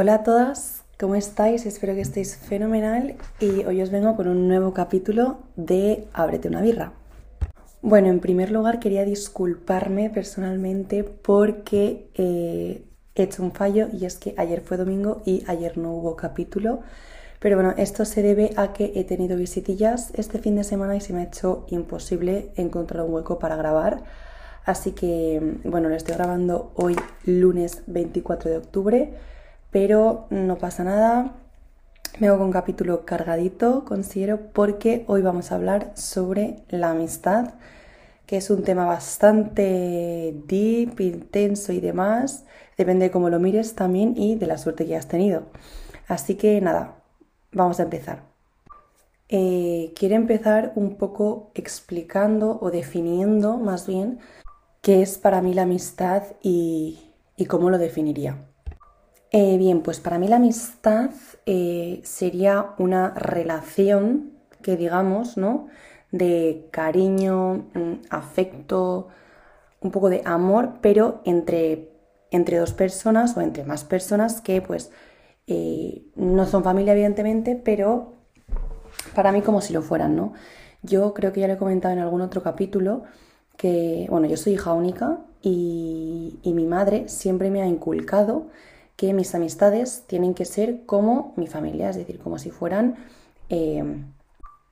[0.00, 1.66] Hola a todas, ¿cómo estáis?
[1.66, 6.60] Espero que estéis fenomenal y hoy os vengo con un nuevo capítulo de Ábrete una
[6.60, 6.92] birra.
[7.82, 12.84] Bueno, en primer lugar quería disculparme personalmente porque eh,
[13.16, 16.78] he hecho un fallo y es que ayer fue domingo y ayer no hubo capítulo.
[17.40, 21.00] Pero bueno, esto se debe a que he tenido visitillas este fin de semana y
[21.00, 24.04] se me ha hecho imposible encontrar un hueco para grabar.
[24.64, 29.14] Así que, bueno, lo estoy grabando hoy lunes 24 de octubre
[29.70, 31.34] pero no pasa nada.
[32.18, 37.54] Me hago un capítulo cargadito, considero, porque hoy vamos a hablar sobre la amistad,
[38.26, 42.44] que es un tema bastante deep, intenso y demás.
[42.76, 45.44] Depende de cómo lo mires también y de la suerte que has tenido.
[46.08, 46.96] Así que nada,
[47.52, 48.22] vamos a empezar.
[49.28, 54.18] Eh, quiero empezar un poco explicando o definiendo más bien
[54.80, 56.98] qué es para mí la amistad y
[57.46, 58.47] cómo lo definiría.
[59.30, 61.10] Eh, bien, pues para mí la amistad
[61.44, 65.68] eh, sería una relación que digamos, ¿no?
[66.12, 69.08] De cariño, mm, afecto,
[69.80, 71.90] un poco de amor, pero entre,
[72.30, 74.90] entre dos personas o entre más personas que pues
[75.46, 78.14] eh, no son familia evidentemente, pero
[79.14, 80.32] para mí como si lo fueran, ¿no?
[80.82, 83.02] Yo creo que ya lo he comentado en algún otro capítulo
[83.56, 88.46] que, bueno, yo soy hija única y, y mi madre siempre me ha inculcado
[88.98, 92.96] que mis amistades tienen que ser como mi familia, es decir, como si fueran
[93.48, 93.84] eh,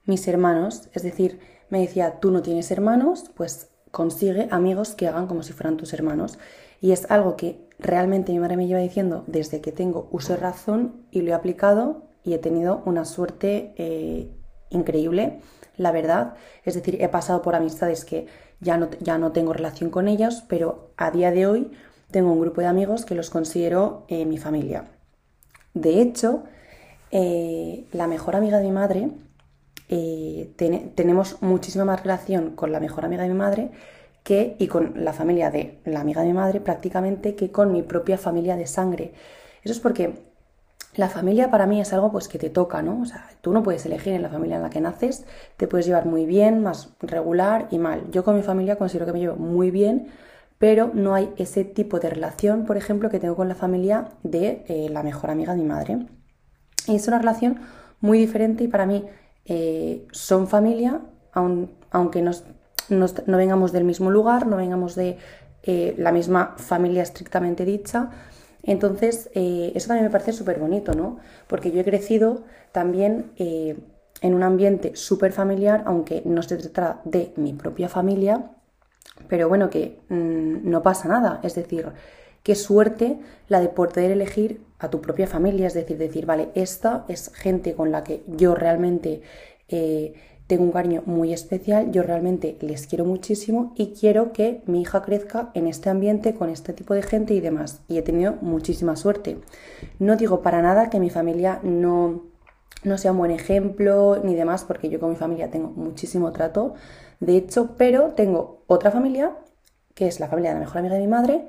[0.04, 0.88] mis hermanos.
[0.94, 1.38] Es decir,
[1.70, 5.92] me decía, tú no tienes hermanos, pues consigue amigos que hagan como si fueran tus
[5.92, 6.40] hermanos.
[6.80, 10.40] Y es algo que realmente mi madre me lleva diciendo desde que tengo uso de
[10.40, 14.28] razón y lo he aplicado y he tenido una suerte eh,
[14.70, 15.38] increíble,
[15.76, 16.34] la verdad.
[16.64, 18.26] Es decir, he pasado por amistades que
[18.58, 21.70] ya no, ya no tengo relación con ellas, pero a día de hoy
[22.10, 24.84] tengo un grupo de amigos que los considero eh, mi familia.
[25.74, 26.44] De hecho,
[27.10, 29.10] eh, la mejor amiga de mi madre,
[29.88, 30.50] eh,
[30.94, 33.70] tenemos muchísima más relación con la mejor amiga de mi madre
[34.22, 37.82] que, y con la familia de la amiga de mi madre prácticamente que con mi
[37.82, 39.12] propia familia de sangre.
[39.62, 40.14] Eso es porque
[40.96, 43.02] la familia para mí es algo pues que te toca, ¿no?
[43.02, 45.26] O sea, tú no puedes elegir en la familia en la que naces,
[45.56, 48.10] te puedes llevar muy bien, más regular y mal.
[48.10, 50.08] Yo con mi familia considero que me llevo muy bien
[50.58, 54.64] pero no hay ese tipo de relación, por ejemplo, que tengo con la familia de
[54.68, 56.06] eh, la mejor amiga de mi madre.
[56.86, 57.60] Y es una relación
[58.00, 59.04] muy diferente y para mí
[59.44, 61.00] eh, son familia,
[61.32, 65.18] aunque no vengamos del mismo lugar, no vengamos de
[65.62, 68.10] eh, la misma familia estrictamente dicha.
[68.62, 71.18] Entonces, eso también me parece súper bonito, ¿no?
[71.46, 72.42] Porque yo he crecido
[72.72, 78.55] también en un ambiente súper familiar, aunque no se trata de mi propia familia,
[79.28, 81.40] pero bueno, que mm, no pasa nada.
[81.42, 81.88] Es decir,
[82.42, 83.18] qué suerte
[83.48, 85.66] la de poder elegir a tu propia familia.
[85.66, 89.22] Es decir, decir, vale, esta es gente con la que yo realmente
[89.68, 90.14] eh,
[90.46, 95.02] tengo un cariño muy especial, yo realmente les quiero muchísimo y quiero que mi hija
[95.02, 97.80] crezca en este ambiente con este tipo de gente y demás.
[97.88, 99.38] Y he tenido muchísima suerte.
[99.98, 102.26] No digo para nada que mi familia no,
[102.84, 106.74] no sea un buen ejemplo ni demás, porque yo con mi familia tengo muchísimo trato
[107.20, 109.36] de hecho, pero tengo otra familia,
[109.94, 111.48] que es la familia de la mejor amiga de mi madre,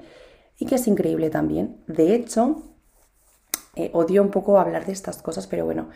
[0.57, 1.83] y que es increíble también.
[1.87, 2.63] De hecho,
[3.75, 5.89] eh, odio un poco hablar de estas cosas, pero bueno,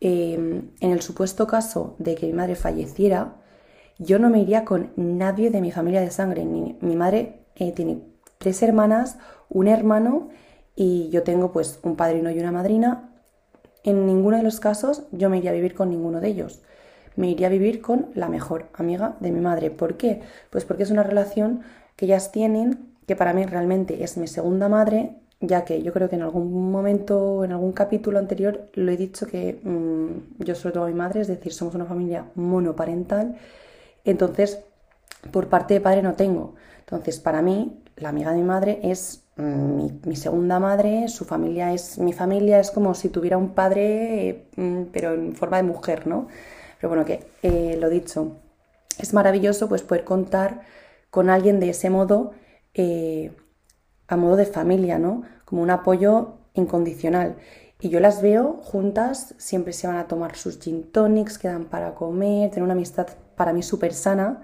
[0.00, 3.36] em, en el supuesto caso de que mi madre falleciera,
[3.98, 6.44] yo no me iría con nadie de mi familia de sangre.
[6.44, 8.02] Mi, madre eh, tiene
[8.38, 9.18] tres hermanas,
[9.48, 10.28] un hermano
[10.76, 13.10] y yo tengo pues un padrino y una madrina.
[13.84, 16.62] En ninguno de los casos yo me iría a vivir con ninguno de ellos
[17.16, 19.70] me iría a vivir con la mejor amiga de mi madre.
[19.70, 20.22] ¿Por qué?
[20.50, 21.62] Pues porque es una relación
[21.96, 26.08] que ellas tienen, que para mí realmente es mi segunda madre, ya que yo creo
[26.08, 30.84] que en algún momento, en algún capítulo anterior, lo he dicho que mm, yo tengo
[30.84, 33.36] a mi madre, es decir, somos una familia monoparental.
[34.04, 34.60] Entonces,
[35.30, 36.54] por parte de padre no tengo.
[36.80, 41.72] Entonces, para mí, la amiga de mi madre es mm, mi, segunda madre, su familia
[41.72, 46.06] es mi familia, es como si tuviera un padre, mm, pero en forma de mujer,
[46.06, 46.28] ¿no?
[46.84, 48.36] Pero bueno, que eh, lo dicho,
[48.98, 50.60] es maravilloso pues poder contar
[51.08, 52.32] con alguien de ese modo,
[52.74, 53.32] eh,
[54.06, 55.22] a modo de familia, ¿no?
[55.46, 57.36] Como un apoyo incondicional.
[57.80, 61.94] Y yo las veo juntas, siempre se van a tomar sus gin tonics, quedan para
[61.94, 64.42] comer, tener una amistad para mí súper sana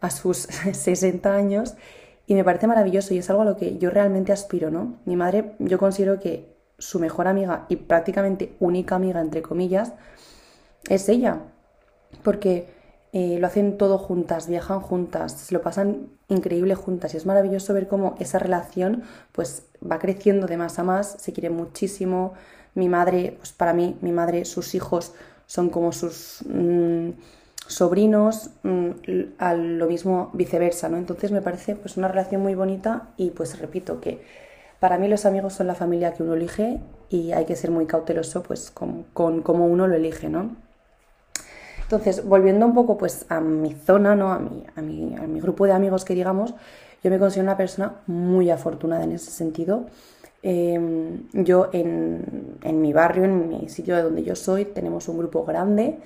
[0.00, 0.36] a sus
[0.72, 1.74] 60 años
[2.28, 5.00] y me parece maravilloso y es algo a lo que yo realmente aspiro, ¿no?
[5.06, 9.92] Mi madre, yo considero que su mejor amiga y prácticamente única amiga, entre comillas,
[10.88, 11.40] es ella
[12.22, 12.68] porque
[13.12, 17.74] eh, lo hacen todo juntas, viajan juntas, se lo pasan increíble juntas y es maravilloso
[17.74, 19.02] ver cómo esa relación
[19.32, 22.34] pues va creciendo de más a más, se quiere muchísimo.
[22.74, 25.12] Mi madre, pues para mí, mi madre, sus hijos
[25.46, 27.10] son como sus mm,
[27.66, 28.90] sobrinos, mm,
[29.38, 30.96] a lo mismo viceversa, ¿no?
[30.96, 34.22] Entonces me parece pues una relación muy bonita y pues repito que
[34.78, 36.78] para mí los amigos son la familia que uno elige
[37.08, 40.69] y hay que ser muy cauteloso pues con, con cómo uno lo elige, ¿no?
[41.90, 44.32] Entonces, volviendo un poco pues a mi zona, ¿no?
[44.32, 46.54] a, mi, a, mi, a mi grupo de amigos que digamos,
[47.02, 49.86] yo me considero una persona muy afortunada en ese sentido.
[50.40, 55.18] Em, yo en, en, mi barrio, en mi sitio de donde yo soy, tenemos un
[55.18, 55.98] grupo grande,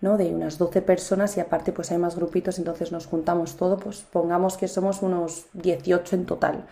[0.00, 0.16] ¿no?
[0.16, 4.04] De unas 12 personas y aparte pues hay más grupitos, entonces nos juntamos todo, pues
[4.10, 6.66] pongamos que somos unos 18 en total,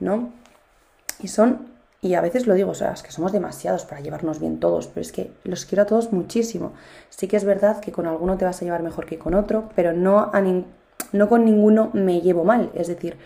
[0.00, 0.30] ¿no?
[1.20, 4.38] Y son y a veces lo digo, o sea, es que somos demasiados para llevarnos
[4.38, 6.72] bien todos, pero es que los quiero a todos muchísimo.
[7.08, 9.70] Sí que es verdad que con alguno te vas a llevar mejor que con otro,
[9.74, 10.42] pero no, a
[11.12, 12.70] no con ninguno me llevo mal.
[12.74, 13.16] Es decir,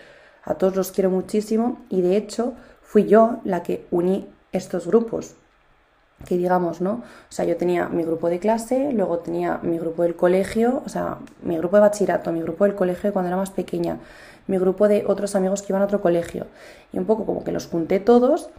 [0.45, 5.35] a todos los quiero muchísimo y de hecho fui yo la que uní estos grupos.
[6.27, 6.93] Que digamos, ¿no?
[6.93, 10.89] O sea, yo tenía mi grupo de clase, luego tenía mi grupo del colegio, o
[10.89, 13.99] sea, mi grupo de bachillerato, mi grupo del colegio cuando era más pequeña,
[14.51, 16.47] mi grupo de otros amigos que iban a otro colegio.
[16.93, 18.51] Y un poco como que los junté todos.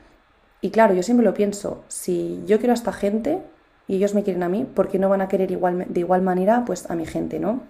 [0.62, 3.40] Y claro, yo siempre lo pienso, si yo quiero a esta gente
[3.88, 6.22] y ellos me quieren a mí, ¿por qué no van a querer igual, de igual
[6.22, 7.64] manera pues a mi gente, ¿no?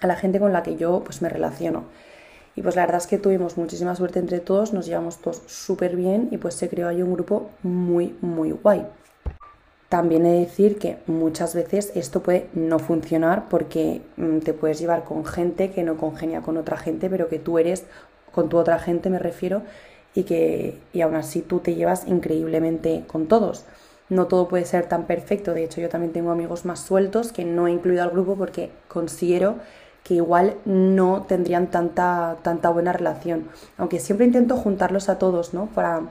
[0.00, 1.84] A la gente con la que yo pues me relaciono.
[2.56, 5.96] Y pues la verdad es que tuvimos muchísima suerte entre todos, nos llevamos todos súper
[5.96, 8.84] bien y pues se creó ahí un grupo muy, muy guay.
[9.94, 14.80] También he de decir que muchas veces esto puede no funcionar porque mm, te puedes
[14.80, 17.84] llevar con gente que no congenia con otra gente, pero que tú eres,
[18.32, 19.62] con tu otra gente me refiero,
[20.12, 23.66] y que y aún así tú te llevas increíblemente con todos.
[24.08, 27.44] No todo puede ser tan perfecto, de hecho yo también tengo amigos más sueltos que
[27.44, 29.58] no he incluido al grupo porque considero
[30.02, 33.46] que igual no tendrían tanta, tanta buena relación.
[33.78, 35.66] Aunque siempre intento juntarlos a todos, ¿no?
[35.66, 36.02] Para,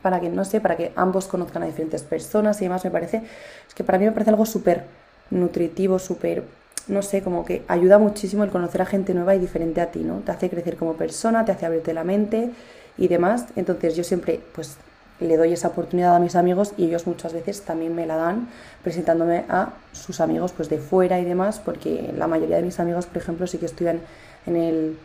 [0.00, 3.22] para que, no sé, para que ambos conozcan a diferentes personas y demás, me parece,
[3.68, 4.84] es que para mí me parece algo súper
[5.30, 6.44] nutritivo, súper,
[6.88, 10.00] no sé, como que ayuda muchísimo el conocer a gente nueva y diferente a ti,
[10.00, 10.20] ¿no?
[10.20, 12.50] Te hace crecer como persona, te hace abrirte la mente
[12.98, 13.46] y demás.
[13.56, 14.76] Entonces yo siempre, pues,
[15.20, 18.48] le doy esa oportunidad a mis amigos y ellos muchas veces también me la dan
[18.82, 23.06] presentándome a sus amigos pues de fuera y demás porque la mayoría de mis amigos
[23.06, 24.00] por ejemplo sí que estudian
[24.46, 24.98] en el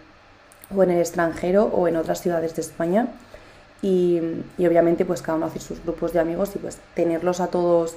[0.76, 3.08] o en el extranjero o en otras ciudades de España
[3.82, 4.20] y,
[4.60, 7.96] obviamente pues cada uno hace sus grupos de amigos y pues tenerlos a todos,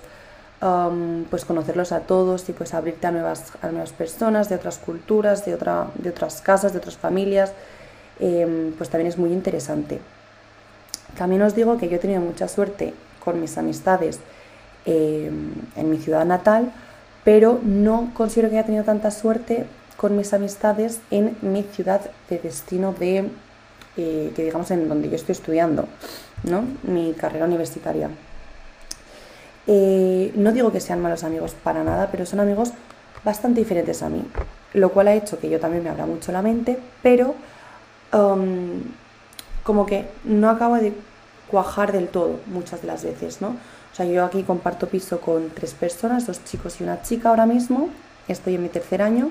[1.30, 5.46] pues conocerlos a todos y pues abrirte a nuevas, a nuevas personas de otras culturas,
[5.46, 7.52] de, otra, de otras casas, de otras familias,
[8.18, 10.00] em, pues también es muy interesante.
[11.16, 12.92] También os digo que yo he tenido mucha suerte
[13.24, 14.20] con mis amistades
[14.84, 16.72] em, en mi ciudad natal,
[17.24, 19.66] pero no considero que haya tenido tanta suerte
[19.96, 23.30] con mis amistades en mi ciudad de destino de
[23.96, 25.86] que digamos en donde yo estoy estudiando,
[26.44, 26.64] ¿no?
[26.82, 28.10] Mi carrera universitaria.
[29.66, 32.72] Eh, no digo que sean malos amigos para nada, pero son amigos
[33.24, 34.24] bastante diferentes a mí,
[34.72, 37.34] lo cual ha hecho que yo también me abra mucho la mente, pero
[38.12, 38.80] um,
[39.62, 40.94] como que no acabo de
[41.50, 43.48] cuajar del todo muchas de las veces, ¿no?
[43.48, 47.44] O sea, yo aquí comparto piso con tres personas, dos chicos y una chica ahora
[47.44, 47.90] mismo,
[48.28, 49.30] estoy en mi tercer año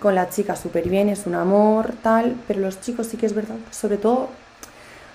[0.00, 3.34] con la chica súper bien, es un amor, tal, pero los chicos sí que es
[3.34, 4.28] verdad, sobre todo,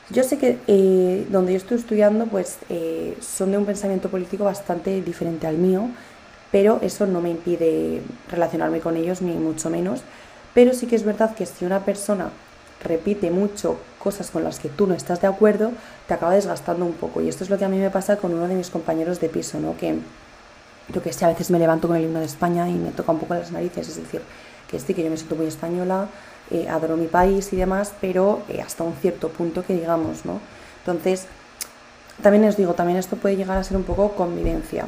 [0.09, 4.43] yo sé que eh, donde yo estoy estudiando, pues eh, son de un pensamiento político
[4.43, 5.87] bastante diferente al mío,
[6.51, 10.01] pero eso no me impide relacionarme con ellos, ni mucho menos,
[10.53, 12.29] pero sí que es verdad que si una persona
[12.83, 15.71] repite mucho cosas con las que tú no estás de acuerdo,
[16.07, 17.21] te acaba desgastando un poco.
[17.21, 19.29] Y esto es lo que a mí me pasa con uno de mis compañeros de
[19.29, 19.77] piso, ¿no?
[19.77, 19.95] Que
[20.93, 23.13] yo que sé, a veces me levanto con el himno de España y me toca
[23.13, 24.21] un poco las narices, es decir,
[24.73, 26.07] que sí, que yo me siento muy española,
[26.49, 30.39] eh, adoro mi país y demás, pero eh, hasta un cierto punto que digamos, ¿no?
[30.79, 31.27] Entonces,
[32.23, 34.85] también os digo, también esto puede llegar a ser un poco convivencia.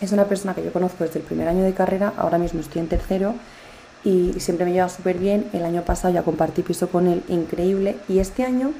[0.00, 2.80] Es una persona que yo conozco desde el primer año de carrera, ahora mismo estoy
[2.80, 3.34] en tercero
[4.02, 5.48] y, siempre me lleva súper bien.
[5.52, 8.72] El año pasado ya compartí piso con él, increíble, y este año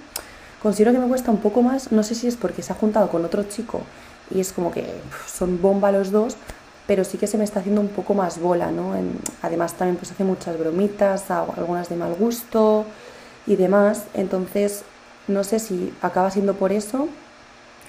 [0.61, 3.09] considero que me cuesta un poco más, no sé si es porque se ha juntado
[3.09, 3.83] con otro chico
[4.35, 4.85] y es como que
[5.27, 6.37] son bomba los dos,
[6.89, 8.95] pero sí que se me está haciendo un poco más bola, ¿no?
[9.43, 12.87] además también pues hace muchas bromitas, algunas de mal gusto
[13.47, 14.85] y demás, entonces
[15.29, 17.07] no sé si acaba siendo por eso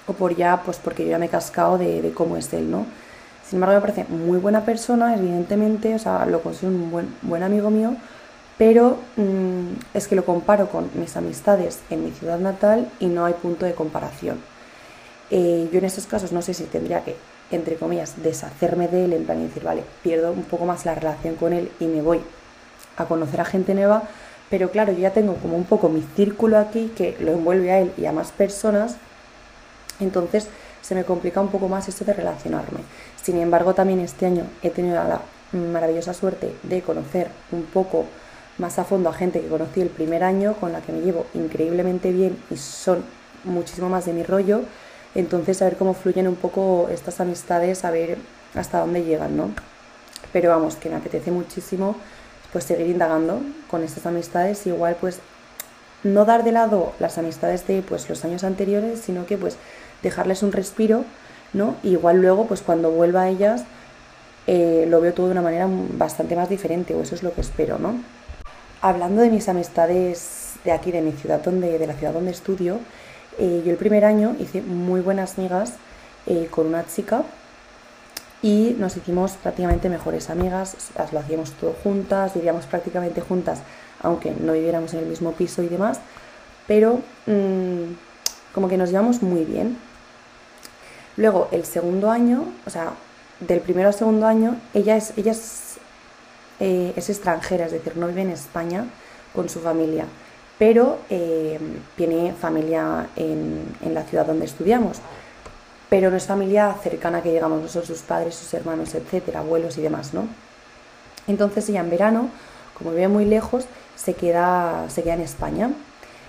[0.05, 2.85] o por ya, pues porque yo ya me he cascado de, cómo es él, ¿no?
[3.47, 7.41] Sin embargo, me parece muy buena persona, evidentemente, o sea, lo considero un buen, buen
[7.41, 7.95] amigo mío,
[8.57, 13.23] pero mm, es que lo comparo con mis amistades en mi ciudad natal y no
[13.23, 14.41] hay punto de comparación.
[15.31, 17.15] Eh, yo en estos casos no sé si tendría que
[17.51, 20.95] entre comillas, deshacerme de él, en plan y decir, vale, pierdo un poco más la
[20.95, 22.21] relación con él y me voy
[22.97, 24.03] a conocer a gente nueva,
[24.49, 27.79] pero claro, yo ya tengo como un poco mi círculo aquí que lo envuelve a
[27.79, 28.97] él y a más personas,
[29.99, 30.47] entonces
[30.81, 32.79] se me complica un poco más esto de relacionarme.
[33.21, 38.05] Sin embargo, también este año he tenido la maravillosa suerte de conocer un poco
[38.57, 41.25] más a fondo a gente que conocí el primer año, con la que me llevo
[41.33, 43.03] increíblemente bien y son
[43.43, 44.61] muchísimo más de mi rollo.
[45.15, 48.17] Entonces, a ver cómo fluyen un poco estas amistades, a ver
[48.55, 49.51] hasta dónde llegan, ¿no?
[50.31, 51.95] Pero vamos, que me apetece muchísimo
[52.51, 55.19] pues seguir indagando con estas amistades, igual pues
[56.03, 59.57] no dar de lado las amistades de pues los años anteriores, sino que pues
[60.01, 61.03] dejarles un respiro,
[61.53, 61.75] ¿no?
[61.83, 63.65] igual luego pues cuando vuelva a ellas
[64.47, 67.41] eh, lo veo todo de una manera bastante más diferente, o eso es lo que
[67.41, 68.01] espero, ¿no?
[68.81, 72.79] Hablando de mis amistades de aquí, de mi ciudad, donde, de la ciudad donde estudio,
[73.39, 75.73] eh, yo el primer año hice muy buenas amigas
[76.27, 77.23] eh, con una chica
[78.41, 80.75] y nos hicimos prácticamente mejores amigas,
[81.11, 83.61] lo hacíamos todo juntas, vivíamos prácticamente juntas,
[84.01, 85.99] aunque no viviéramos en el mismo piso y demás,
[86.67, 87.93] pero mm,
[88.53, 89.77] como que nos llevamos muy bien.
[91.17, 92.93] Luego, el segundo año, o sea,
[93.39, 95.77] del primero al segundo año, ella es, ella es,
[96.59, 98.85] eh, es extranjera, es decir, no vive en España
[99.33, 100.05] con su familia,
[100.59, 101.57] pero eh,
[101.95, 104.97] tiene familia en, la ciudad donde estudiamos
[105.89, 109.81] pero no es familia cercana que llegamos nosotros, sus padres, sus hermanos, etcétera, abuelos y
[109.81, 110.27] demás, ¿no?
[111.25, 112.29] Entonces ella en verano,
[112.77, 115.71] como vive muy lejos, se queda, se queda en España,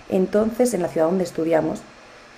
[0.08, 1.80] entonces en la ciudad donde estudiamos.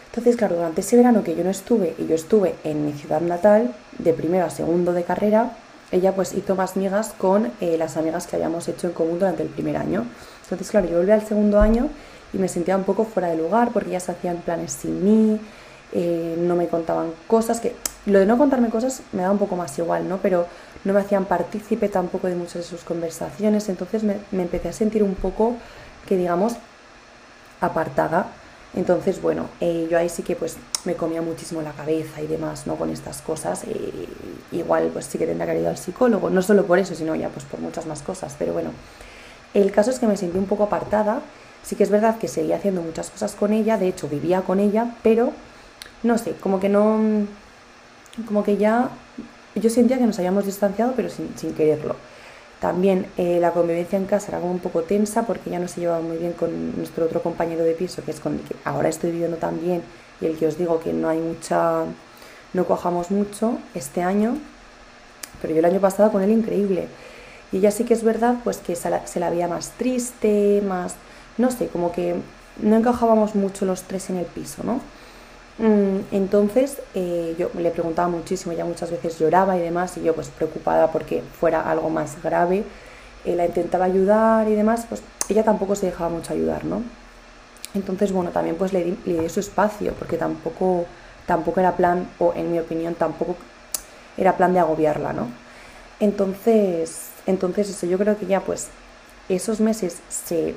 [0.07, 3.21] Entonces, claro, durante ese verano que yo no estuve y yo estuve en mi ciudad
[3.21, 5.53] natal, de primero a segundo de carrera,
[5.93, 9.43] ella pues hizo más migas con eh, las amigas que habíamos hecho en común durante
[9.43, 10.07] el primer año.
[10.43, 11.89] Entonces, claro, yo volví al segundo año
[12.33, 15.41] y me sentía un poco fuera de lugar porque ellas hacían planes sin mí,
[15.93, 17.75] eh, no me contaban cosas, que
[18.07, 20.19] lo de no contarme cosas me da un poco más igual, ¿no?
[20.19, 20.47] Pero
[20.85, 25.03] no me hacían partícipe tampoco de muchas de sus conversaciones, entonces me, empecé a sentir
[25.03, 25.55] un poco,
[26.07, 26.55] que digamos,
[27.61, 28.29] apartada.
[28.75, 30.57] Entonces, bueno, eh, yo ahí sí que pues
[30.87, 32.77] me comía muchísimo la cabeza y demás, ¿no?
[32.77, 33.65] Con estas cosas.
[33.65, 34.09] Eh,
[34.51, 37.29] igual pues sí que tendría que ir al psicólogo, no solo por eso, sino ya
[37.29, 38.35] pues por muchas más cosas.
[38.39, 38.71] Pero bueno,
[39.55, 41.21] el caso es que me sentí un poco apartada.
[41.63, 44.59] Sí que es verdad que seguía haciendo muchas cosas con ella, de hecho vivía con
[44.59, 45.33] ella, pero
[46.03, 46.99] no sé, como que no,
[48.27, 48.91] como que ya,
[49.55, 51.97] yo sentía que nos habíamos distanciado, pero sin, quererlo.
[52.61, 55.81] También eh, la convivencia en casa era como un poco tensa porque ya no se
[55.81, 58.89] llevaba muy bien con nuestro otro compañero de piso, que es con el que ahora
[58.89, 59.83] estoy viviendo también
[60.21, 61.85] y el que os digo que no hay mucha,
[62.53, 64.37] no cuajamos mucho este año,
[65.41, 66.87] pero yo el año pasado con él increíble.
[67.53, 70.63] Y ella sí que es verdad pues que se la, se la veía más triste,
[70.67, 70.95] más,
[71.39, 72.17] no sé, como que
[72.61, 74.81] no encajábamos mucho los tres en el piso, ¿no?
[75.59, 80.15] Mm, entonces eh, yo le preguntaba muchísimo, ella muchas veces lloraba y demás, y yo
[80.15, 82.65] pues preocupada porque fuera algo más grave,
[83.25, 86.83] eh, la intentaba ayudar y demás, pues ella tampoco se dejaba mucho ayudar, ¿no?
[87.75, 90.87] Entonces, bueno, también pues le di, su espacio, porque tampoco,
[91.27, 93.37] tampoco era plan, o en mi opinión tampoco
[94.17, 95.29] era plan de agobiarla, ¿no?
[96.01, 98.69] Entonces, entonces eso, yo creo que ya pues
[99.29, 100.55] esos meses se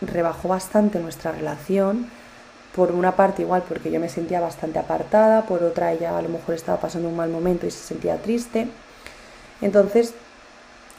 [0.00, 2.08] rebajó bastante nuestra relación,
[2.74, 6.28] por una parte igual porque yo me sentía bastante apartada, por otra ella a lo
[6.28, 8.68] mejor estaba pasando un mal momento y se sentía triste.
[9.62, 10.12] Entonces,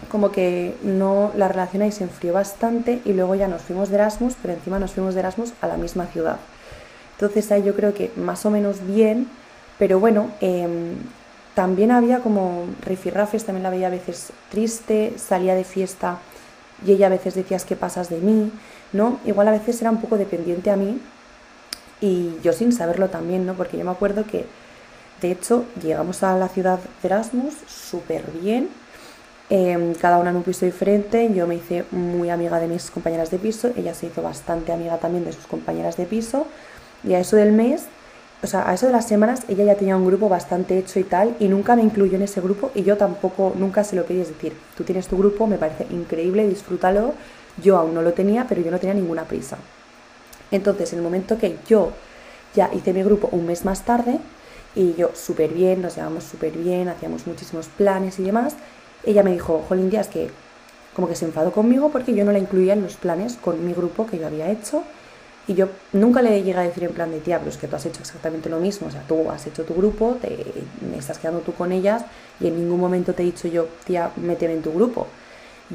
[0.09, 3.95] como que no la relación ahí se enfrió bastante y luego ya nos fuimos de
[3.95, 6.37] Erasmus, pero encima nos fuimos de Erasmus a la misma ciudad.
[7.13, 9.27] Entonces ahí yo creo que más o menos bien,
[9.77, 10.95] pero bueno, em,
[11.57, 16.19] también había como rifirrafes, también la veía a veces triste, salía de fiesta
[16.85, 18.51] y ella a veces decías que pasas de mí,
[18.93, 19.19] ¿no?
[19.25, 21.01] Igual a veces era un poco dependiente a mí
[21.99, 23.55] y yo sin saberlo también, ¿no?
[23.55, 24.45] Porque yo me acuerdo que,
[25.19, 28.69] de hecho, llegamos a la ciudad de Erasmus súper bien,
[29.49, 33.31] em, cada una en un piso diferente, yo me hice muy amiga de mis compañeras
[33.31, 36.45] de piso, ella se hizo bastante amiga también de sus compañeras de piso,
[37.03, 37.87] y a eso del mes,
[38.43, 41.03] o sea, a eso de las semanas, ella ya tenía un grupo bastante hecho y
[41.03, 44.23] tal, y nunca me incluyó en ese grupo, y yo tampoco, nunca se lo quería
[44.23, 47.13] decir, tú tienes tu grupo, me parece increíble, disfrútalo,
[47.61, 49.57] yo aún no lo tenía, pero yo no tenía ninguna prisa.
[50.51, 51.91] Entonces, en el momento que yo
[52.55, 54.19] ya hice mi grupo un mes más tarde,
[54.75, 58.55] y yo súper bien, nos llevamos súper bien, hacíamos muchísimos planes y demás,
[59.03, 60.29] ella me dijo, Jolín Díaz, que
[60.95, 63.73] como que se enfadó conmigo porque yo no la incluía en los planes con mi
[63.73, 64.83] grupo que yo había hecho.
[65.47, 67.75] Y yo nunca le llegué a decir en plan de tía, pero es que tú
[67.77, 68.87] has hecho exactamente lo mismo.
[68.87, 70.45] O sea, tú has hecho tu grupo, te,
[70.81, 72.03] me estás quedando tú con ellas
[72.39, 75.07] y en ningún momento te he dicho yo, tía, méteme en tu grupo.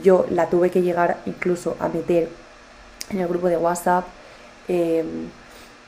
[0.03, 2.29] Yo la tuve que llegar incluso a meter
[3.11, 4.05] en el grupo de WhatsApp,
[4.69, 5.29] Em,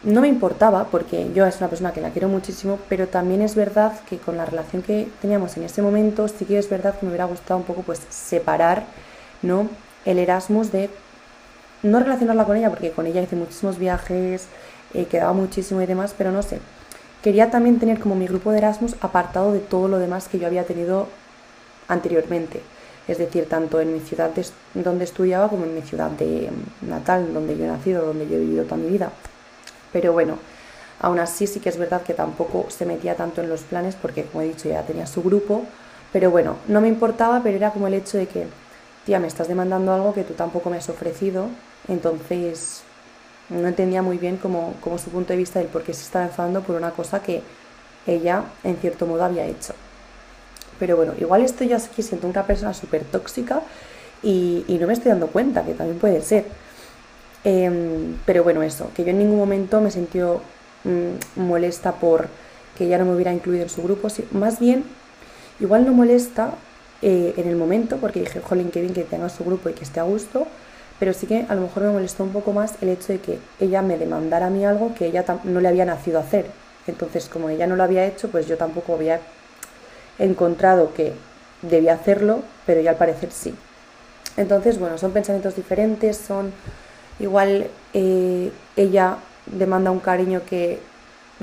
[0.02, 3.54] no me importaba porque yo es una persona que la quiero muchísimo, pero también es
[3.54, 7.06] verdad que con la relación que teníamos en ese momento, sí que es verdad que
[7.06, 8.84] me hubiera gustado un poco pues separar,
[9.42, 9.68] ¿no?
[10.04, 10.90] El Erasmus de
[11.84, 14.48] no relacionarla con ella, porque con ella hice muchísimos viajes,
[14.94, 16.58] eh, quedaba muchísimo y demás, pero no sé.
[17.22, 20.46] Quería también tener como mi grupo de Erasmus apartado de todo lo demás que yo
[20.46, 21.08] había tenido
[21.88, 22.60] anteriormente.
[23.06, 24.30] Es decir, tanto en mi ciudad
[24.72, 26.50] donde estudiaba como en mi ciudad de
[26.82, 29.10] natal, donde yo he nacido, donde yo he vivido toda mi vida.
[29.92, 30.38] Pero bueno,
[31.00, 34.24] aún así sí que es verdad que tampoco se metía tanto en los planes porque,
[34.24, 35.64] como he dicho, ya tenía su grupo.
[36.12, 38.46] Pero bueno, no me importaba, pero era como el hecho de que,
[39.04, 41.48] tía, me estás demandando algo que tú tampoco me has ofrecido.
[41.88, 42.82] Entonces,
[43.48, 46.62] no entendía muy bien como, su punto de vista del por qué se estaba enfadando
[46.62, 47.42] por una cosa que
[48.06, 49.74] ella, en cierto modo, había hecho.
[50.78, 53.62] Pero bueno, igual estoy ya aquí siento una persona súper tóxica
[54.22, 56.46] y, no me estoy dando cuenta, que también puede ser.
[57.44, 62.28] Em, pero bueno, eso, que yo en ningún momento me sentí mm, molesta por
[62.76, 64.08] que ella no me hubiera incluido en su grupo.
[64.32, 64.84] más bien,
[65.60, 66.54] igual no molesta
[67.02, 70.00] eh, en el momento, porque dije, jolín, qué que tenga su grupo y que esté
[70.00, 70.46] a gusto,
[71.04, 73.38] pero sí que a lo mejor me molestó un poco más el hecho de que
[73.60, 76.46] ella me demandara a mí algo que ella no le había nacido hacer.
[76.86, 79.20] Entonces, como ella no lo había hecho, pues yo tampoco había
[80.18, 81.12] encontrado que
[81.60, 83.54] debía hacerlo, pero ya al parecer sí.
[84.38, 86.54] Entonces, bueno, son pensamientos diferentes, son
[87.18, 90.80] igual eh, ella demanda un cariño que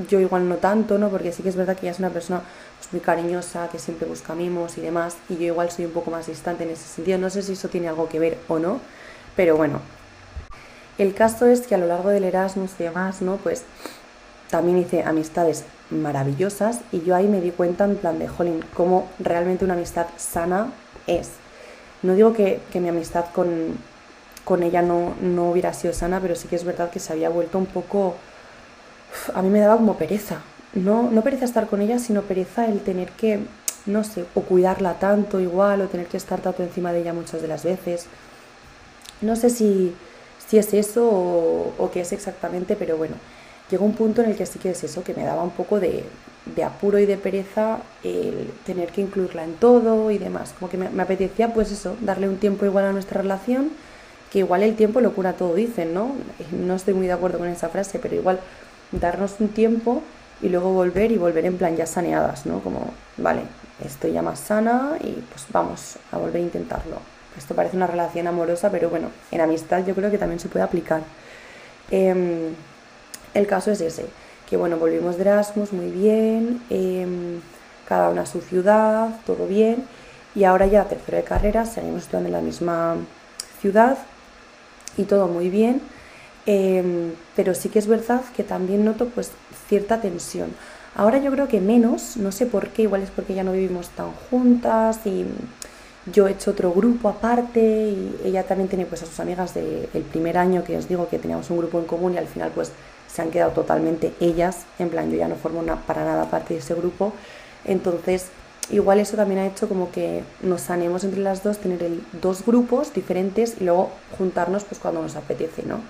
[0.09, 1.09] yo igual no tanto, ¿no?
[1.09, 2.41] Porque sí que es verdad que ella es una persona
[2.79, 6.09] pues, muy cariñosa, que siempre busca mimos y demás, y yo igual soy un poco
[6.09, 7.19] más distante en ese sentido.
[7.19, 8.79] No sé si eso tiene algo que ver o no,
[9.35, 9.79] pero bueno.
[10.97, 13.37] El caso es que a lo largo del Erasmus y demás, ¿no?
[13.37, 13.63] Pues
[14.49, 19.07] también hice amistades maravillosas y yo ahí me di cuenta en plan de, jolín, cómo
[19.19, 20.71] realmente una amistad sana
[21.07, 21.29] es.
[22.03, 23.77] No digo que, mi amistad con,
[24.43, 27.29] con ella no, no, hubiera sido sana, pero sí que es verdad que se había
[27.29, 28.15] vuelto un poco...
[29.33, 30.37] A mí me daba como pereza.
[30.73, 33.39] No, no pereza estar con ella, sino pereza el tener que,
[33.85, 37.41] no sé, o cuidarla tanto igual, o tener que estar tanto encima de ella muchas
[37.41, 38.07] de las veces.
[39.21, 39.93] No sé si,
[40.47, 43.15] si es eso o, qué es exactamente, pero bueno,
[43.69, 45.79] llegó un punto en el que sí que es eso, que me daba un poco
[45.79, 46.03] de,
[46.65, 50.53] apuro y de pereza el tener que incluirla en todo y demás.
[50.59, 53.71] Como que me, apetecía, pues eso, darle un tiempo igual a nuestra relación,
[54.31, 56.15] que igual el tiempo lo cura todo, dicen, ¿no?
[56.51, 58.39] No estoy muy de acuerdo con esa frase, pero igual
[58.91, 60.01] darnos un tiempo
[60.41, 62.61] y luego volver y volver en plan ya saneadas, ¿no?
[62.61, 63.41] Como, vale,
[63.85, 67.20] estoy ya más sana y pues vamos a volver a intentarlo.
[67.37, 70.65] Esto parece una relación amorosa, pero bueno, en amistad yo creo que también se puede
[70.65, 71.01] aplicar.
[71.89, 72.53] Em,
[73.33, 74.05] el caso es ese,
[74.49, 77.39] que bueno, volvimos de Erasmus muy bien, em,
[77.87, 79.85] cada una a su ciudad, todo bien,
[80.35, 82.95] y ahora ya tercero de carrera, seguimos estudiando en la misma
[83.59, 83.97] ciudad
[84.97, 85.81] y todo muy bien,
[86.45, 89.31] em, pero sí que es verdad que también noto pues
[89.67, 90.53] cierta tensión.
[90.95, 93.89] Ahora yo creo que menos, no sé por qué, igual es porque ya no vivimos
[93.89, 95.25] tan juntas y
[96.05, 100.03] yo he hecho otro grupo aparte y ella también tiene pues a sus amigas del
[100.11, 102.71] primer año que os digo que teníamos un grupo en común y al final pues
[103.07, 106.61] se han quedado totalmente ellas, en plan yo ya no formo para nada parte de
[106.61, 107.13] ese grupo,
[107.65, 108.27] entonces
[108.71, 111.85] igual eso también ha hecho como que nos sanemos entre las dos, tener
[112.21, 115.81] dos grupos diferentes y luego juntarnos pues cuando nos apetece, ¿no?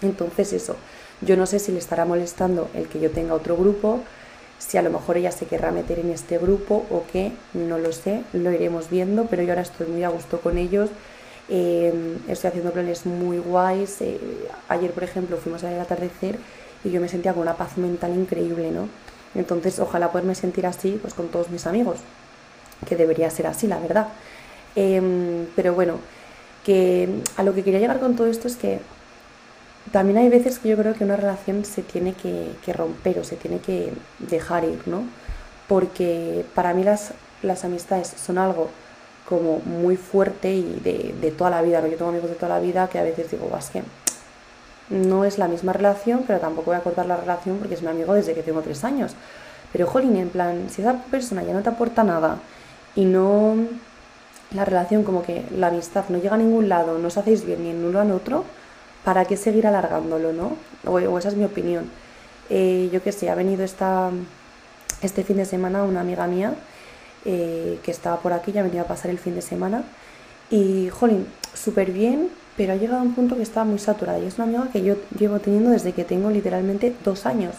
[0.00, 0.76] Entonces eso,
[1.20, 4.00] yo no sé si le estará molestando el que yo tenga otro grupo,
[4.58, 7.92] si a lo mejor ella se querrá meter en este grupo o qué, no lo
[7.92, 10.90] sé, lo iremos viendo, pero yo ahora estoy muy a gusto con ellos
[11.48, 14.00] eh, estoy haciendo planes muy guays.
[14.00, 14.18] Eh,
[14.68, 16.38] ayer, por ejemplo, fuimos a ver el atardecer
[16.84, 18.88] y yo me sentía con una paz mental increíble, ¿no?
[19.34, 21.98] Entonces, ojalá poderme sentir así pues con todos mis amigos,
[22.86, 24.08] que debería ser así, la verdad.
[24.76, 25.94] Em, pero bueno,
[26.64, 28.80] que a lo que quería llegar con todo esto es que
[29.92, 33.24] también hay veces que yo creo que una relación se tiene que, que romper o
[33.24, 35.02] se tiene que dejar ir, ¿no?
[35.68, 38.68] Porque para mí las, las amistades son algo
[39.28, 41.80] como muy fuerte y de, toda la vida.
[41.80, 41.86] ¿no?
[41.86, 43.82] Yo tengo amigos de toda la vida que a veces digo, es que
[44.88, 47.88] no es la misma relación, pero tampoco voy a cortar la relación porque es mi
[47.88, 49.14] amigo desde que tengo tres años.
[49.70, 52.38] Pero, jolín, en plan, si esa persona ya no te aporta nada
[52.96, 53.56] y no.
[54.52, 57.62] La relación, como que la amistad no llega a ningún lado, no os hacéis bien
[57.62, 58.46] ni en uno en otro,
[59.04, 60.56] ¿para qué seguir alargándolo, no?
[60.84, 61.90] O, esa es mi opinión.
[62.50, 64.10] Eh, yo que sé, ha venido esta,
[65.02, 66.54] este fin de semana una amiga mía
[67.24, 69.82] eh, que estaba por aquí, ya venía a pasar el fin de semana.
[70.50, 74.18] Y, jolín, súper bien, pero ha llegado a un punto que estaba muy saturada.
[74.18, 77.54] Y es una amiga que yo llevo teniendo desde que tengo literalmente dos años.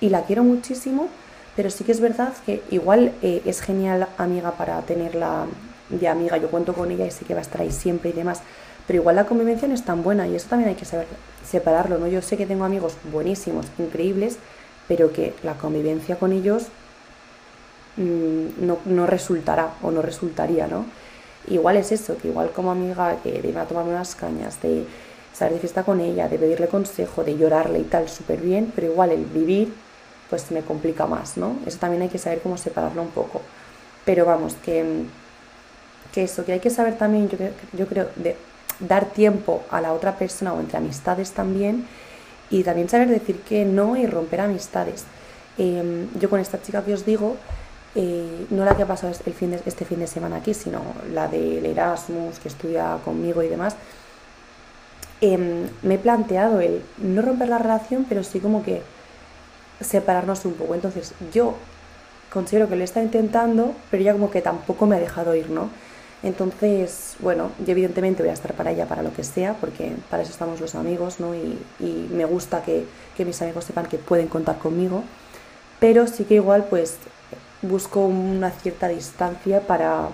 [0.00, 1.08] Y la quiero muchísimo,
[1.56, 5.46] pero sí que es verdad que igual eh, es genial amiga para tenerla
[5.88, 6.36] de amiga.
[6.36, 8.42] Yo cuento con ella y sé que va a estar ahí siempre y demás.
[8.86, 11.06] Pero igual la convivencia no es tan buena y eso también hay que saber
[11.44, 12.06] separarlo, ¿no?
[12.06, 14.38] Yo sé que tengo amigos buenísimos, increíbles,
[14.86, 16.66] pero que la convivencia con ellos
[17.96, 20.86] mm, no, no, resultará o no resultaría, ¿no?
[21.48, 24.86] Igual es eso, que igual como amiga que de ir a tomarme unas cañas, de
[25.32, 28.88] salir de fiesta con ella, de pedirle consejo, de llorarle y tal, súper bien, pero
[28.92, 29.72] igual el vivir
[30.30, 31.56] pues me complica más, ¿no?
[31.66, 33.42] Eso también hay que saber cómo separarlo un poco.
[34.04, 35.04] Pero vamos, que,
[36.12, 37.38] que eso, que hay que saber también, yo,
[37.72, 38.36] yo creo, de
[38.80, 41.86] dar tiempo a la otra persona o entre amistades también
[42.50, 45.04] y también saber decir que no y romper amistades.
[45.58, 47.36] Em, yo con esta chica que os digo,
[47.94, 51.28] eh, no la que ha pasado el fin este fin de semana aquí, sino la
[51.28, 53.76] del Erasmus, que estudia conmigo y demás,
[55.20, 58.82] em, me he planteado el no romper la relación, pero sí como que
[59.80, 60.74] separarnos un poco.
[60.74, 61.54] Entonces yo
[62.30, 65.70] considero que lo está intentando, pero ya como que tampoco me ha dejado ir, ¿no?
[66.26, 70.24] Entonces, bueno, yo evidentemente voy a estar para ella para lo que sea, porque para
[70.24, 71.36] eso estamos los amigos, ¿no?
[71.36, 71.56] Y,
[72.10, 72.84] me gusta que,
[73.24, 75.04] mis amigos sepan que pueden contar conmigo,
[75.78, 76.96] pero sí que igual pues
[77.62, 80.08] busco una cierta distancia para,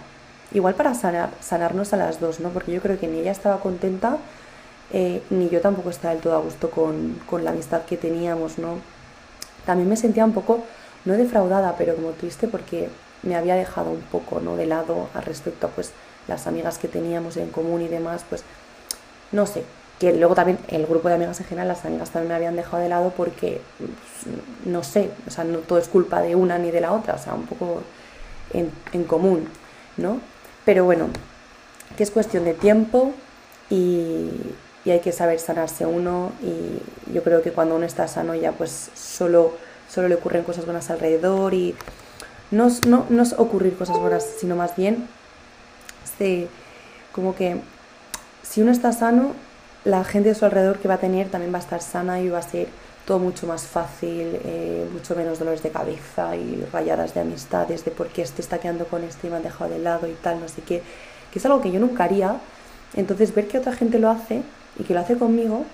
[0.53, 2.51] igual para sanar, sanarnos a las dos, ¿no?
[2.51, 4.19] Porque yo creo que ni ella estaba contenta,
[4.93, 8.59] eh, ni yo tampoco estaba del todo a gusto con, con la amistad que teníamos,
[8.59, 8.75] ¿no?
[9.65, 10.63] También me sentía un poco,
[11.07, 12.91] no defraudada, pero como triste porque
[13.23, 14.57] me había dejado un poco ¿no?
[14.57, 15.93] de lado al respecto a pues,
[16.29, 18.45] las amigas que teníamos en común y demás, pues
[19.31, 19.65] no sé,
[19.99, 22.83] que luego también el grupo de amigas en general, las amigas también me habían dejado
[22.83, 26.71] de lado porque, pues, no sé, o sea, no todo es culpa de una ni
[26.71, 27.83] de la otra, o sea, un poco
[28.53, 29.49] en, en común,
[29.97, 30.21] ¿no?
[30.65, 31.09] Pero bueno,
[31.97, 33.13] que es cuestión de tiempo
[33.71, 34.29] y,
[34.85, 38.53] y hay que saber sanarse uno y yo creo que cuando uno está sano ya
[38.53, 39.53] pues solo,
[39.89, 41.75] solo le ocurren cosas buenas alrededor y
[42.53, 45.09] no, no, no es ocurrir cosas buenas, sino más bien
[46.05, 46.49] este,
[47.13, 47.57] como que
[48.43, 49.33] si uno está sano,
[49.85, 52.29] la gente de su alrededor que va a tener también va a estar sana y
[52.29, 52.69] va a ser
[53.07, 57.91] todo mucho más fácil, eh, mucho menos dolores de cabeza y rayadas de amistades, de
[57.91, 60.39] por qué este está quedando con este y me han dejado de lado y tal,
[60.39, 60.83] no sé qué,
[61.33, 62.37] que es algo que yo nunca haría.
[62.95, 64.43] Entonces ver que otra gente lo hace
[64.79, 65.65] y que lo hace conmigo,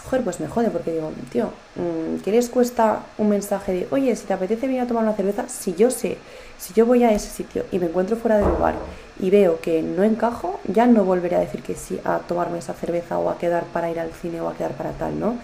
[0.00, 4.14] joder, pues me jode porque digo, tío, mm, ¿qué les cuesta un mensaje de, oye,
[4.16, 5.48] si te apetece venir a tomar una cerveza?
[5.48, 6.18] Si yo sé,
[6.58, 8.74] si yo voy a ese sitio y me encuentro fuera del lugar
[9.20, 12.74] y veo que no encajo, ya no volveré a decir que sí a tomarme esa
[12.74, 15.36] cerveza o a quedar para ir al cine o a quedar para tal, ¿no?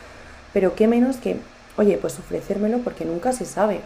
[0.52, 1.36] Pero qué menos que,
[1.76, 3.80] oye, pues ofrecérmelo porque nunca se sabe.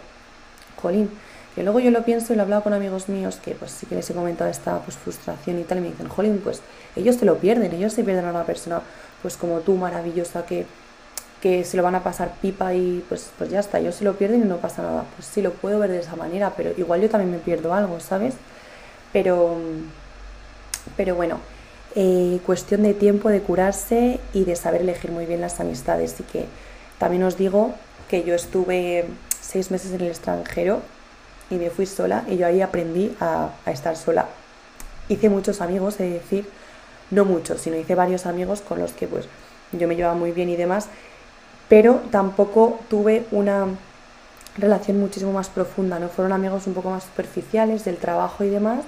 [0.81, 1.09] Jolín,
[1.55, 3.85] que luego yo lo pienso y lo he hablado con amigos míos que pues sí
[3.85, 6.61] que les he comentado esta pues, frustración y tal y me dicen, jolín, pues
[6.95, 8.81] ellos te lo pierden, ellos se pierden a una persona
[9.21, 10.65] pues como tú, maravillosa, que,
[11.41, 14.15] que se lo van a pasar pipa y pues, pues ya está, ellos se lo
[14.15, 15.05] pierden y no pasa nada.
[15.15, 17.99] Pues sí, lo puedo ver de esa manera, pero igual yo también me pierdo algo,
[17.99, 18.35] ¿sabes?
[19.13, 19.57] Pero,
[20.95, 21.39] pero bueno,
[21.95, 26.19] eh, cuestión de tiempo, de curarse y de saber elegir muy bien las amistades.
[26.19, 26.45] Y que
[26.97, 27.73] también os digo
[28.09, 29.05] que yo estuve
[29.41, 30.81] seis meses en el extranjero
[31.49, 34.27] y me fui sola y yo ahí aprendí a, a estar sola.
[35.07, 36.47] Hice muchos amigos, es decir,
[37.11, 39.27] no muchos, sino hice varios amigos con los que pues
[39.71, 40.87] yo me llevaba muy bien y demás,
[41.67, 43.67] pero tampoco tuve una
[44.57, 46.09] relación muchísimo más profunda, ¿no?
[46.09, 48.83] Fueron amigos un poco más superficiales del trabajo y demás,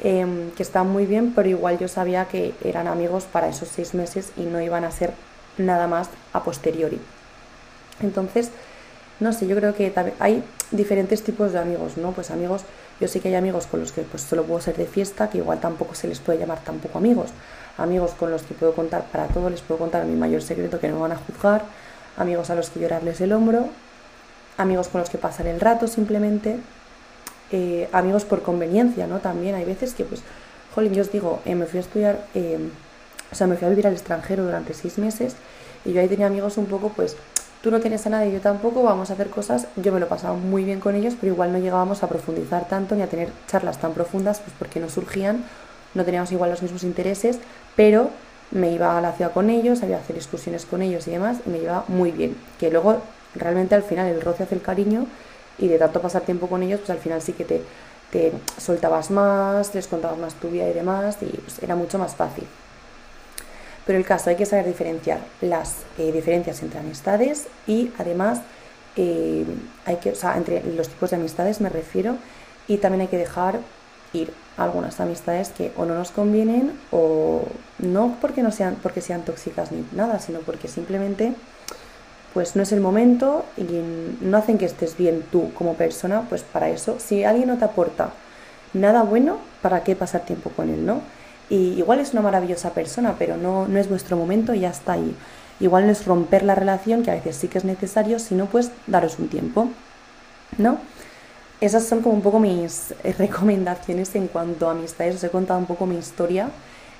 [0.00, 3.94] em, que están muy bien, pero igual yo sabía que eran amigos para esos seis
[3.94, 5.12] meses y no iban a ser
[5.56, 7.00] nada más a posteriori.
[8.00, 8.50] Entonces,
[9.20, 12.12] no sé, yo creo que hay diferentes tipos de amigos, ¿no?
[12.12, 12.62] Pues amigos
[13.00, 15.38] yo sé que hay amigos con los que pues solo puedo ser de fiesta, que
[15.38, 17.30] igual tampoco se les puede llamar tampoco amigos.
[17.76, 20.88] Amigos con los que puedo contar para todo, les puedo contar mi mayor secreto que
[20.88, 21.62] no me van a juzgar.
[22.16, 23.68] Amigos a los que llorarles el hombro.
[24.56, 26.58] Amigos con los que pasar el rato simplemente.
[27.52, 29.20] Eh, amigos por conveniencia, ¿no?
[29.20, 30.22] También hay veces que, pues,
[30.74, 32.58] jolín, yo os digo, eh, me fui a estudiar, eh,
[33.30, 35.34] o sea, me fui a vivir al extranjero durante seis meses
[35.84, 37.16] y yo ahí tenía amigos un poco, pues,
[37.62, 40.34] tú no tienes a nadie, yo tampoco, vamos a hacer cosas, yo me lo pasaba
[40.34, 43.78] muy bien con ellos, pero igual no llegábamos a profundizar tanto ni a tener charlas
[43.78, 45.44] tan profundas, pues porque no surgían,
[45.94, 47.38] no teníamos igual los mismos intereses,
[47.74, 48.10] pero
[48.50, 51.50] me iba a la ciudad con ellos, había hacer excursiones con ellos y demás, y
[51.50, 52.98] me llevaba muy bien, que luego
[53.34, 55.06] realmente al final el roce hace el cariño
[55.58, 57.62] y de tanto pasar tiempo con ellos, pues al final sí que te,
[58.12, 62.14] te soltabas más, les contabas más tu vida y demás, y pues era mucho más
[62.14, 62.46] fácil.
[63.88, 68.42] Pero el caso hay que saber diferenciar las eh, diferencias entre amistades y además
[68.96, 69.46] eh,
[69.86, 72.16] hay que, o sea, entre los tipos de amistades me refiero
[72.66, 73.60] y también hay que dejar
[74.12, 77.44] ir algunas amistades que o no nos convienen o
[77.78, 81.32] no porque no sean porque sean tóxicas ni nada, sino porque simplemente
[82.34, 83.64] pues no es el momento y
[84.20, 87.64] no hacen que estés bien tú como persona, pues para eso, si alguien no te
[87.64, 88.10] aporta
[88.74, 91.00] nada bueno, ¿para qué pasar tiempo con él, no?
[91.50, 94.92] Y igual es una maravillosa persona, pero no, no es vuestro momento y ya está
[94.94, 95.14] ahí.
[95.60, 98.70] Igual no es romper la relación, que a veces sí que es necesario, sino pues
[98.86, 99.68] daros un tiempo,
[100.56, 100.78] ¿no?
[101.60, 105.16] Esas son como un poco mis recomendaciones en cuanto a amistades.
[105.16, 106.50] Os he contado un poco mi historia.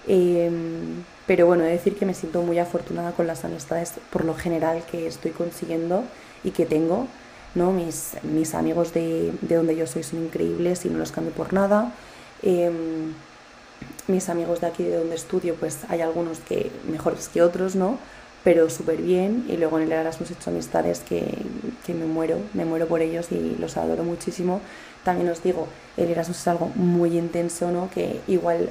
[0.06, 4.24] Em, pero bueno, he de decir que me siento muy afortunada con las amistades por
[4.24, 6.02] lo general que estoy consiguiendo
[6.42, 7.06] y que tengo.
[7.54, 7.72] ¿no?
[7.72, 11.52] Mis, mis amigos de, de donde yo soy son increíbles y no los cambio por
[11.52, 11.92] nada.
[12.42, 13.14] Em,
[14.06, 17.98] mis amigos de aquí de donde estudio, pues hay algunos que mejores que otros, ¿no?
[18.44, 19.44] Pero súper bien.
[19.48, 21.26] Y luego en el Erasmus he hecho amistades que,
[21.86, 24.60] que me muero, me muero por ellos y los adoro muchísimo.
[25.04, 27.90] También os digo, el Erasmus es algo muy intenso, ¿no?
[27.90, 28.70] Que igual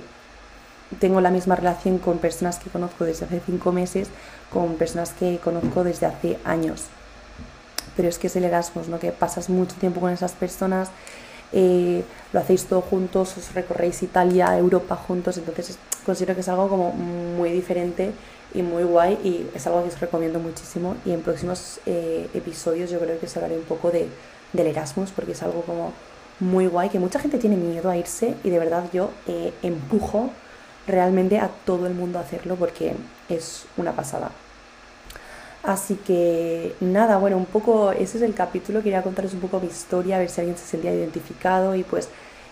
[1.00, 4.10] tengo la misma relación con personas que conozco desde hace cinco meses,
[4.52, 6.86] con personas que conozco desde hace años.
[7.96, 9.00] Pero es que es el Erasmus, ¿no?
[9.00, 10.90] Que pasas mucho tiempo con esas personas,
[11.54, 16.68] eh, lo hacéis todo juntos, os recorréis Italia, Europa juntos, entonces considero que es algo
[16.68, 18.12] como muy diferente
[18.54, 22.90] y muy guay y es algo que os recomiendo muchísimo y en próximos eh, episodios
[22.90, 24.08] yo creo que os hablaré un poco de,
[24.54, 25.94] del Erasmus porque es algo como
[26.40, 30.30] muy guay que mucha gente tiene miedo a irse y de verdad yo eh, empujo
[30.88, 32.94] realmente a todo el mundo a hacerlo porque
[33.30, 34.32] es una pasada.
[35.64, 39.68] Así que nada, bueno, un poco ese es el capítulo, quería contaros un poco mi
[39.68, 42.10] historia, a ver si alguien se sentía identificado y pues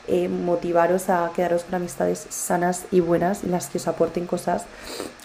[0.08, 4.66] eh, motivaros a quedaros con amistades sanas y buenas en las que os aporten cosas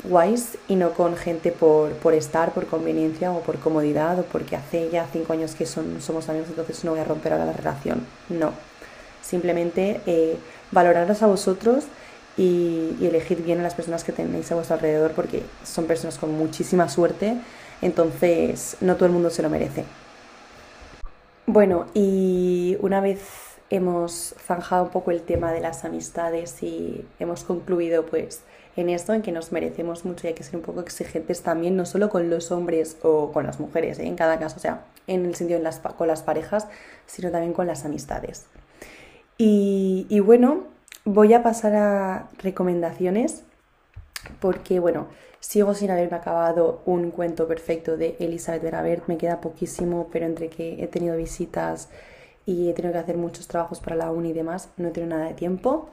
[0.05, 4.57] guays y no con gente por, por estar, por conveniencia o por comodidad o porque
[4.57, 7.53] hace ya cinco años que son, somos amigos, entonces no voy a romper ahora la
[7.53, 8.07] relación.
[8.31, 8.53] No,
[9.21, 10.39] simplemente eh,
[10.71, 11.85] valoraros a vosotros
[12.41, 16.19] y, y elegir bien a las personas que tenéis a vuestro alrededor porque son personas
[16.19, 17.37] con muchísima suerte
[17.83, 19.85] entonces, no todo el mundo se lo merece.
[21.47, 23.21] Bueno, y una vez
[23.71, 28.43] hemos zanjado un poco el tema de las amistades y hemos concluido pues
[28.77, 31.77] en esto, en que nos merecemos mucho y hay que ser un poco exigentes también,
[31.77, 34.07] no solo con los hombres o con las mujeres, ¿eh?
[34.07, 36.69] en cada caso, o sea, en el sentido las, con las parejas,
[37.07, 38.47] sino también con las amistades.
[39.43, 40.65] Y bueno,
[41.13, 43.45] voy a pasar a recomendaciones
[44.41, 45.09] porque, bueno,
[45.41, 50.51] Sigo sin haberme acabado un cuento perfecto de Elizabeth Benavert, me queda poquísimo, pero entre
[50.51, 51.89] que he tenido visitas
[52.45, 55.17] y he tenido que hacer muchos trabajos para la uni y demás, no he tenido
[55.17, 55.89] nada de tiempo,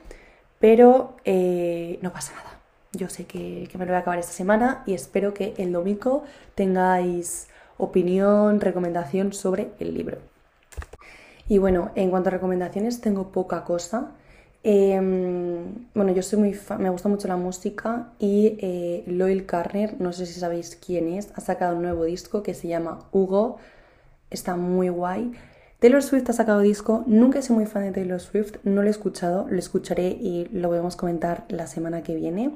[0.60, 2.60] pero eh, no pasa nada.
[2.92, 5.72] Yo sé que, que me lo voy a acabar esta semana y espero que el
[5.72, 10.18] domingo tengáis opinión, recomendación sobre el libro.
[11.48, 14.12] Y bueno, en cuanto a recomendaciones tengo poca cosa.
[14.70, 19.96] Em, bueno, yo soy muy fan, me gusta mucho la música y eh, Loyal Carner,
[20.02, 23.60] no sé si sabéis quién es, ha sacado un nuevo disco que se llama Hugo,
[24.30, 25.32] está muy guay.
[25.80, 28.90] Taylor Swift ha sacado disco, nunca he sido muy fan de Taylor Swift, no lo
[28.90, 32.52] he escuchado, lo escucharé y lo podemos comentar la semana que viene.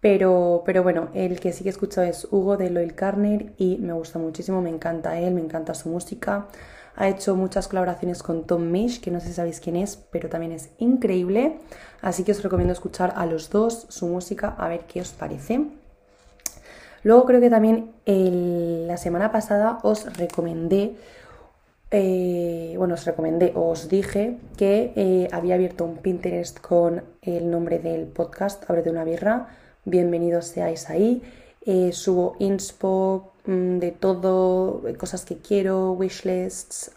[0.00, 3.76] Pero, pero bueno, el que sí que he escuchado es Hugo de Loyal Carner y
[3.78, 6.46] me gusta muchísimo, me encanta él, me encanta su música.
[6.96, 10.28] Ha hecho muchas colaboraciones con Tom Misch, que no sé si sabéis quién es, pero
[10.28, 11.58] también es increíble.
[12.00, 15.66] Así que os recomiendo escuchar a los dos su música, a ver qué os parece.
[17.02, 20.96] Luego creo que también la semana pasada os recomendé,
[21.90, 27.78] eh, bueno, os recomendé, os dije que eh, había abierto un Pinterest con el nombre
[27.78, 29.48] del podcast, Ábrete una birra.
[29.84, 31.22] Bienvenidos seáis ahí.
[31.66, 36.92] Eh, subo inspo, de todo, cosas que quiero, wishlists,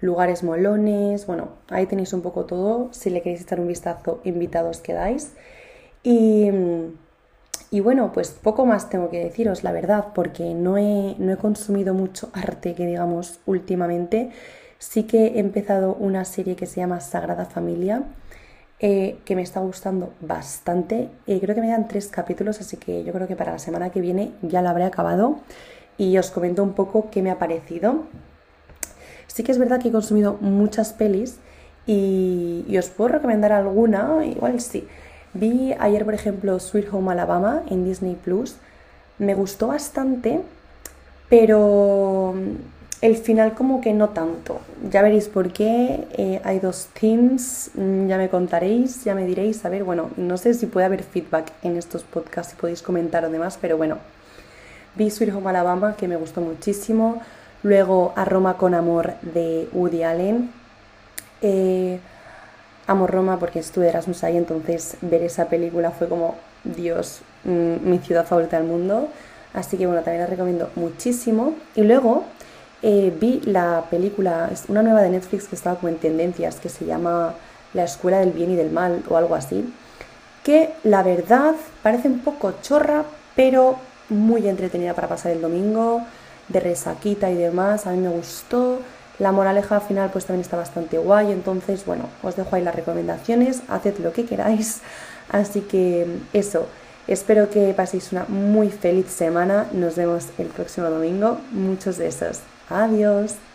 [0.00, 4.80] lugares molones, bueno, ahí tenéis un poco todo, si le queréis echar un vistazo, invitados
[4.80, 5.32] quedáis.
[6.02, 6.92] Y, mm,
[7.70, 11.36] y bueno, pues poco más tengo que deciros, la verdad, porque no he, no he
[11.36, 14.30] consumido mucho arte, que digamos, últimamente.
[14.78, 18.04] Sí que he empezado una serie que se llama Sagrada Familia,
[18.80, 21.08] eh, que me está gustando bastante.
[21.26, 23.90] Eh, creo que me dan tres capítulos, así que yo creo que para la semana
[23.90, 25.40] que viene ya la habré acabado
[25.96, 28.04] y os comento un poco qué me ha parecido.
[29.26, 31.38] Sí que es verdad que he consumido muchas pelis
[31.86, 34.86] y, y os puedo recomendar alguna, igual sí.
[35.34, 38.56] Vi ayer, por ejemplo, Sweet Home Alabama en Disney Plus.
[39.18, 40.40] Me gustó bastante,
[41.28, 42.34] pero
[43.00, 44.60] el final como que no tanto.
[44.90, 46.06] Ya veréis por qué.
[46.12, 49.64] Eh, hay dos teams, mm, ya me contaréis, ya me diréis.
[49.64, 53.24] A ver, bueno, no sé si puede haber feedback en estos podcasts, si podéis comentar
[53.24, 53.98] o demás, pero bueno.
[54.96, 57.22] Vi Sweet Home Alabama, que me gustó muchísimo.
[57.62, 60.50] Luego A Roma con Amor de Woody Allen.
[61.40, 62.00] Eh,
[62.88, 67.98] amo Roma porque estuve Erasmus ahí, entonces ver esa película fue como, Dios, mm, mi
[67.98, 69.08] ciudad favorita del mundo.
[69.54, 71.54] Así que bueno, también la recomiendo muchísimo.
[71.76, 72.24] Y luego
[72.82, 76.84] eh, vi la película, una nueva de Netflix que estaba como en tendencias, que se
[76.84, 77.34] llama
[77.74, 79.72] La Escuela del Bien y del Mal o algo así.
[80.44, 83.04] que la verdad parece un poco chorra,
[83.36, 83.76] pero
[84.08, 86.02] muy entretenida para pasar el domingo,
[86.48, 88.78] de resaquita y demás, a mí me gustó.
[89.18, 92.74] La moraleja al final pues también está bastante guay, entonces bueno, os dejo ahí las
[92.74, 94.80] recomendaciones, haced lo que queráis.
[95.28, 96.66] Así que eso,
[97.06, 103.47] espero que paséis una muy feliz semana, nos vemos el próximo domingo, muchos besos, adiós.